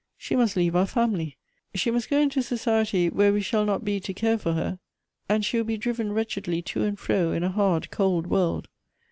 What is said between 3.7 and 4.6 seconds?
be to care for